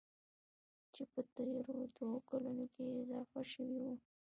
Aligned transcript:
چې 0.93 1.03
په 1.11 1.19
تېرو 1.33 1.59
دوو 1.97 2.17
کلونو 2.29 2.65
کې 2.73 2.83
اضافه 3.01 3.41
شوي 3.51 3.77
وو. 3.83 3.93